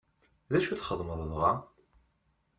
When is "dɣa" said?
1.31-1.51